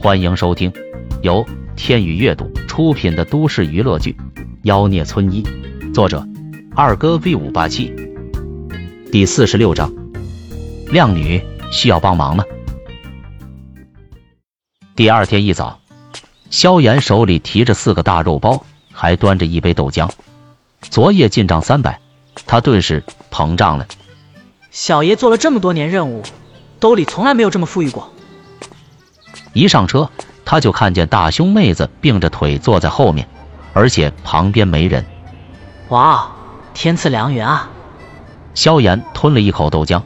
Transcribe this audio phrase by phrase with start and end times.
[0.00, 0.72] 欢迎收听
[1.22, 4.16] 由天宇阅读出品的都市娱乐剧
[4.62, 5.42] 《妖孽村医》，
[5.92, 6.24] 作者
[6.72, 7.92] 二哥 V 五八七，
[9.10, 9.92] 第四十六章。
[10.86, 11.42] 靓女
[11.72, 12.44] 需要帮忙吗？
[14.94, 15.80] 第二天一早，
[16.48, 20.08] 萧炎手里提着四个大肉包，还端着一杯豆浆。
[20.80, 22.00] 昨夜进账三百，
[22.46, 23.02] 他顿时
[23.32, 23.88] 膨胀了。
[24.70, 26.22] 小爷做了这么多年任务，
[26.78, 28.12] 兜里从来没有这么富裕过。
[29.58, 30.08] 一上车，
[30.44, 33.26] 他就看见大胸妹子并着腿坐在后面，
[33.72, 35.04] 而且旁边没人。
[35.88, 36.30] 哇，
[36.74, 37.68] 天赐良缘啊！
[38.54, 40.02] 萧炎吞了一口豆浆，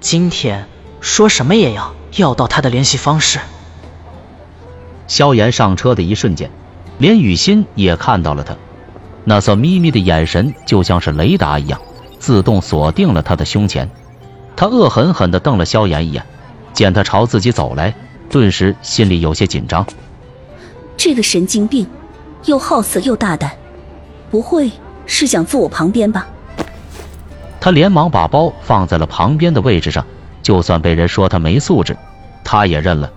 [0.00, 0.66] 今天
[1.00, 3.38] 说什么也要要到他的联系方式。
[5.06, 6.50] 萧炎上车的一瞬间，
[6.98, 8.56] 连雨欣也看到了他，
[9.22, 11.80] 那色眯眯的眼神就像是雷达一样，
[12.18, 13.88] 自动锁定了他的胸前。
[14.56, 16.26] 他恶狠狠地瞪了萧炎一眼。
[16.74, 17.94] 见他朝自己走来，
[18.28, 19.86] 顿时心里有些紧张。
[20.96, 21.86] 这个神经病，
[22.44, 23.50] 又好色又大胆，
[24.30, 24.70] 不会
[25.06, 26.26] 是想坐我旁边吧？
[27.60, 30.04] 他连忙把包放在了旁边的位置上，
[30.42, 31.96] 就算被人说他没素质，
[32.44, 33.10] 他也认了。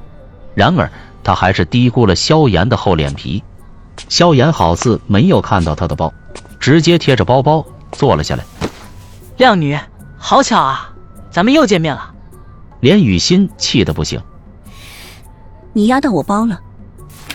[0.55, 0.89] 然而
[1.23, 3.43] 他还是低估了萧炎的厚脸皮。
[4.07, 6.13] 萧炎好似没有看到他的包，
[6.59, 8.45] 直接贴着包包坐了下来。
[9.35, 9.77] 靓女，
[10.17, 10.93] 好巧啊，
[11.29, 12.13] 咱们又见面了。
[12.79, 14.21] 连雨欣气得不行，
[15.73, 16.59] 你压到我包了！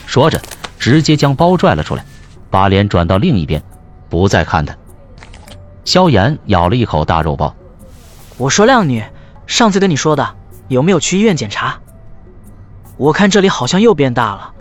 [0.05, 0.41] 说着，
[0.79, 2.05] 直接将包拽了出来，
[2.49, 3.61] 把脸转到另一边，
[4.09, 4.75] 不再看他。
[5.85, 7.53] 萧炎咬了一口大肉包，
[8.37, 9.03] 我说靓女，
[9.47, 10.35] 上次跟你说的，
[10.69, 11.79] 有没有去医院检查？
[12.95, 14.53] 我看这里好像又变大了，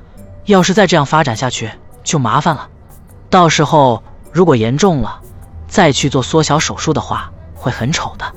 [0.46, 1.70] 要是再这样发展下去，
[2.02, 2.69] 就麻烦了。
[3.30, 4.02] 到时候
[4.33, 5.20] 如果严重了，
[5.69, 8.33] 再去做缩小手术的话，会很丑的。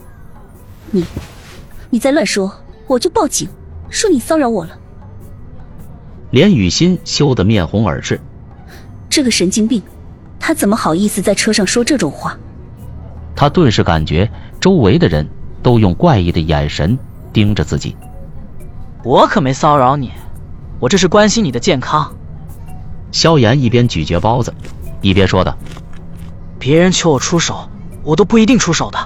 [0.91, 1.03] 你。
[1.95, 2.53] 你再乱说，
[2.87, 3.47] 我就报警，
[3.89, 4.77] 说你骚扰我了。
[6.29, 8.19] 连雨欣羞得面红耳赤，
[9.09, 9.81] 这个神经病，
[10.37, 12.37] 他怎么好意思在车上说这种话？
[13.33, 15.25] 他顿时感觉周围的人
[15.63, 16.99] 都用怪异的眼神
[17.31, 17.95] 盯着自己。
[19.01, 20.11] 我可没骚扰你，
[20.81, 22.13] 我这是关心你的健康。
[23.13, 24.53] 萧炎一边咀嚼包子，
[24.99, 25.57] 一边说道
[26.59, 27.69] ：“别人求我出手，
[28.03, 28.99] 我都不一定出手的。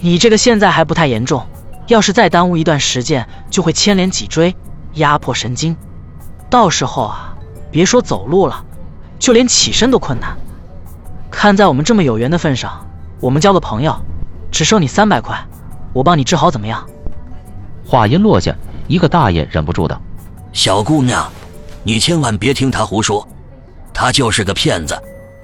[0.00, 1.44] 你这个现在还不太严重。”
[1.88, 4.54] 要是再耽误一段时间，就会牵连脊椎，
[4.94, 5.74] 压迫神经，
[6.50, 7.34] 到时候啊，
[7.70, 8.64] 别说走路了，
[9.18, 10.36] 就连起身都困难。
[11.30, 12.86] 看在我们这么有缘的份上，
[13.20, 13.96] 我们交个朋友，
[14.52, 15.42] 只收你三百块，
[15.94, 16.86] 我帮你治好，怎么样？
[17.86, 18.54] 话音落下，
[18.86, 19.98] 一个大爷忍不住道
[20.52, 21.26] ：“小姑娘，
[21.84, 23.26] 你千万别听他胡说，
[23.94, 25.00] 他就是个骗子。”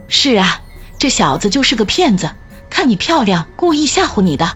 [0.09, 0.61] 是啊，
[0.99, 2.31] 这小子就是个骗子，
[2.69, 4.47] 看你漂亮，故意吓唬你的。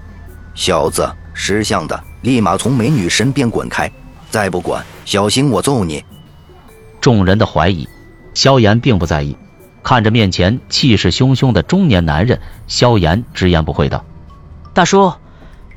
[0.55, 1.11] 小子。
[1.41, 3.91] 识相的，立马从美女身边滚开！
[4.29, 6.05] 再不管，小心我揍你！
[7.01, 7.89] 众人的怀疑，
[8.35, 9.39] 萧炎并不在意。
[9.85, 14.05] 看着面前气势汹汹的中年男人，萧炎直言不讳道
[14.75, 15.15] ：“大叔，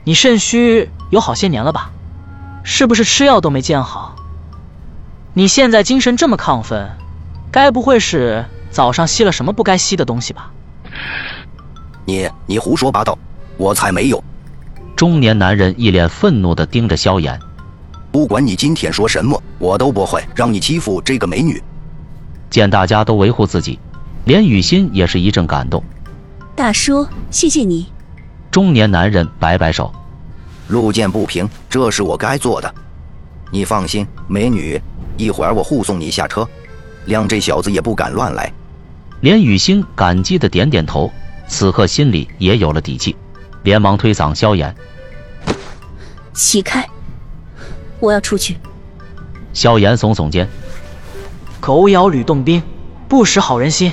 [0.04, 1.92] 你肾虚有好些年了吧？
[2.64, 4.16] 是不是吃药都没见好？
[5.36, 6.90] 你现在精神这么亢奋，
[7.52, 10.52] 该不会是早上吸了什么不该吸的东西吧？”
[12.04, 13.16] 你你胡说八道，
[13.58, 14.22] 我才没有！
[15.02, 17.40] 中年男人一脸愤怒地盯着萧炎，
[18.12, 21.60] 不管你今天说什么，我都不会让你欺负这个美女。
[22.52, 23.80] 见大家都维护自己，
[24.26, 25.84] 连雨欣也是一阵感动。
[26.56, 27.88] 大叔，谢谢你。
[28.52, 29.92] 中年男人摆摆手，
[30.68, 32.72] 路见不平，这是我该做的。
[33.50, 34.80] 你放心，美女，
[35.18, 36.48] 一会儿我护送你下车，
[37.08, 38.54] 谅这小子也不敢乱来。
[39.22, 41.12] 连雨欣感激的点点头，
[41.48, 43.16] 此刻心里也有了底气，
[43.64, 44.76] 连忙推搡萧炎。
[46.34, 46.88] 起开！
[48.00, 48.58] 我要出去。
[49.54, 50.48] 萧炎耸耸肩，
[51.60, 52.64] 狗咬吕洞宾，
[53.08, 53.92] 不识好人心。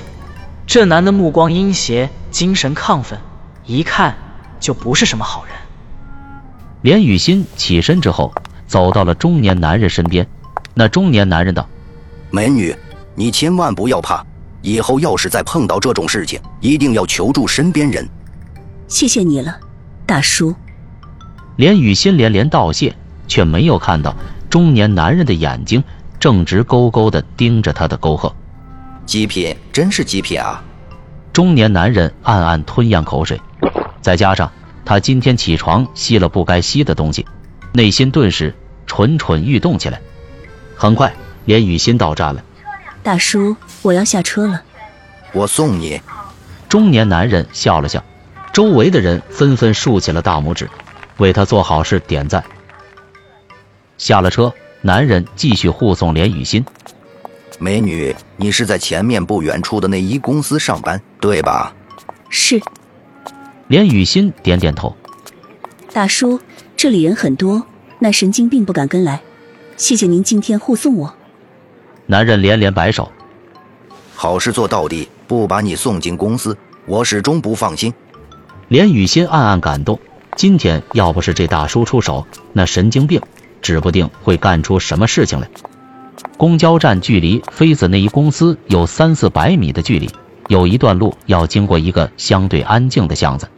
[0.66, 3.18] 这男的目光阴邪，精神亢奋，
[3.64, 4.16] 一看
[4.60, 5.54] 就不是什么好人。
[6.82, 8.32] 连雨欣起身之后，
[8.66, 10.26] 走到了中年男人身边。
[10.74, 11.68] 那中年男人道
[12.30, 12.76] ：“美女，
[13.14, 14.24] 你千万不要怕，
[14.62, 18.08] 以后要是再碰到这种事情，一定要求助身边人。”
[18.86, 19.58] 谢谢你了，
[20.06, 20.54] 大叔。
[21.58, 22.94] 连雨欣连连道谢，
[23.26, 24.14] 却没有看到
[24.48, 25.82] 中年男人的眼睛
[26.20, 28.32] 正直勾勾的盯着他的沟壑。
[29.04, 30.62] 极品，真是极品啊！
[31.32, 33.40] 中年男人暗暗吞咽口水，
[34.00, 34.52] 再加上
[34.84, 37.26] 他今天起床吸了不该吸的东西，
[37.72, 38.54] 内心顿时
[38.86, 40.00] 蠢蠢欲动起来。
[40.76, 41.12] 很快，
[41.44, 42.44] 连雨欣到站了。
[43.02, 44.62] 大叔，我要下车了。
[45.32, 46.00] 我送你。
[46.68, 48.04] 中年男人笑了笑，
[48.52, 50.70] 周围的人纷纷竖起了大拇指。
[51.18, 52.42] 为他做好事点赞。
[53.98, 56.64] 下了车，男人继续护送连雨欣。
[57.58, 61.74] 美女，你是在前面不远处的内衣公司上班，对吧？
[62.28, 62.60] 是。
[63.66, 64.96] 连雨欣点点头。
[65.92, 66.40] 大叔，
[66.76, 67.66] 这里人很多，
[67.98, 69.20] 那神经病不敢跟来。
[69.76, 71.12] 谢谢您今天护送我。
[72.06, 73.10] 男人连连摆手。
[74.14, 76.56] 好事做到底，不把你送进公司，
[76.86, 77.92] 我始终不放心。
[78.68, 79.98] 连雨欣暗暗感动，
[80.38, 83.20] 今天要不是这大叔出手，那神经病
[83.60, 85.50] 指不定会干出什么事情来。
[86.36, 90.08] 公交站距离妃子内衣公司有三四百米的距离，
[90.46, 93.48] 有一段路要经过一个相对安静的巷子。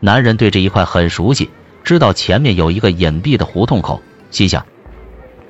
[0.00, 1.50] 男人对这一块很熟悉，
[1.84, 4.00] 知道前面有一个隐蔽的胡同口，
[4.30, 4.64] 心想：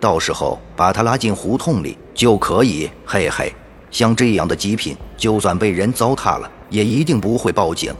[0.00, 2.90] 到时候把他拉进胡同里就可以。
[3.06, 3.54] 嘿嘿，
[3.92, 7.94] 像这样的极品，就算被人糟蹋了，也一定不会报警，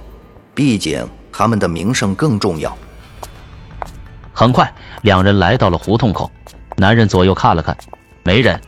[0.52, 2.76] 毕竟他们的名声更重要。
[4.32, 6.30] 很快，两人来到了胡同口，
[6.76, 7.76] 男人左右看了看，
[8.22, 8.60] 没人，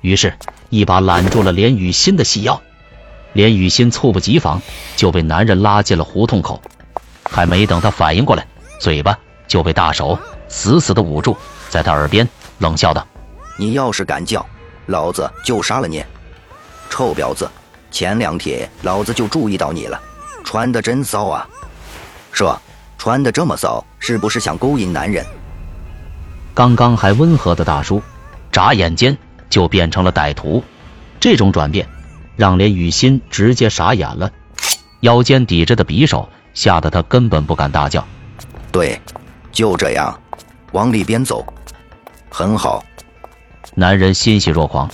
[0.00, 0.32] 于是，
[0.70, 2.60] 一把揽住了连雨欣的细腰。
[3.32, 4.62] 连雨欣猝不及防，
[4.96, 6.62] 就被男人拉进了胡同口。
[7.28, 8.46] 还没等他反应过来，
[8.80, 10.18] 嘴巴就被大手
[10.48, 11.36] 死死的捂住，
[11.68, 12.26] 在他耳边
[12.58, 13.06] 冷笑道
[13.58, 14.44] ：“你要是敢叫，
[14.86, 16.02] 老子就杀了你！
[16.88, 17.50] 臭婊子！
[17.90, 20.00] 前两天老子就注意到你了，
[20.44, 21.46] 穿的真骚啊！
[22.36, 22.60] 说，
[22.98, 25.24] 穿的这么骚，是不是想勾引男人？”
[26.52, 28.02] 刚刚还温和的大叔，
[28.52, 29.16] 眨眼间
[29.48, 30.62] 就变成了歹徒，
[31.18, 31.88] 这种转变
[32.36, 34.30] 让连雨欣直接傻眼了，
[35.00, 36.28] 腰间抵着的匕首。
[36.52, 38.02] 吓得他根本不敢大叫。
[38.72, 38.98] 对，
[39.52, 40.18] 就这样，
[40.72, 41.44] 往里边走，
[42.30, 42.82] 很好。
[43.74, 44.90] 男人欣喜若狂。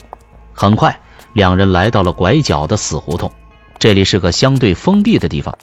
[0.52, 0.98] 很快，
[1.34, 3.30] 两人来到了拐角的死胡同。
[3.78, 5.56] 这里是个相对封闭的地方，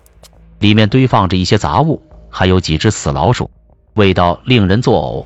[0.59, 3.49] 里面堆放着一些杂物，还有几只死老鼠，
[3.93, 5.25] 味道令人作呕，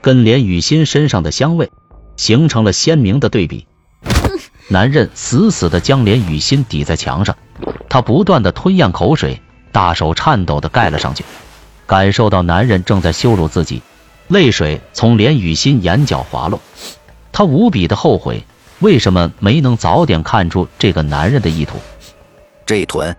[0.00, 1.70] 跟连雨欣身上的香味
[2.16, 3.66] 形成了鲜明的对比。
[4.68, 7.36] 男人死死的将连雨欣抵在墙上，
[7.88, 9.40] 他不断的吞咽口水。
[9.72, 11.24] 大手颤抖的盖了上去，
[11.84, 13.82] 感受到男人正在羞辱自己，
[14.28, 16.60] 泪水从连雨欣眼角滑落。
[17.32, 18.44] 他无比的后悔，
[18.78, 21.78] 为什么没能早点看出这个男人的意图。
[22.64, 23.16] 这臀，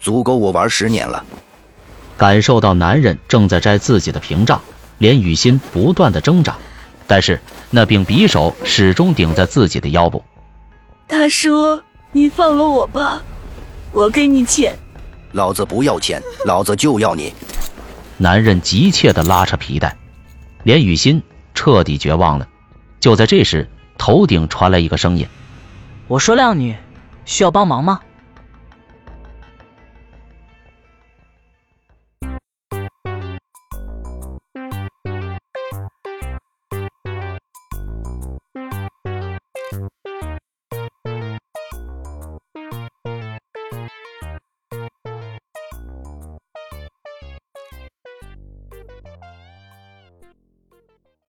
[0.00, 1.24] 足够我玩十年了。
[2.16, 4.60] 感受到男人正在摘自己的屏障，
[4.98, 6.56] 连雨欣不断的挣扎，
[7.06, 7.40] 但是
[7.70, 10.24] 那柄匕首始终顶在自己的腰部。
[11.06, 11.80] 大叔，
[12.12, 13.22] 你放了我吧，
[13.92, 14.76] 我给你钱。
[15.32, 17.32] 老子不要钱，老子就要你！
[18.16, 19.96] 男人急切的拉扯皮带，
[20.64, 21.22] 连雨欣
[21.54, 22.48] 彻底绝望了。
[22.98, 25.28] 就在这时，头顶传来一个声音
[26.08, 26.74] ：“我说靓女，
[27.26, 28.00] 需要帮忙吗？”